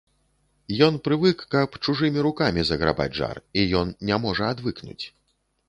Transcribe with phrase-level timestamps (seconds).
[0.85, 5.01] Ён прывык, каб чужымі рукамі заграбаць жар, і ён не можа адвыкнуць.